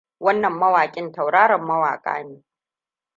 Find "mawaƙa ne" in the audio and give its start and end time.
1.65-2.43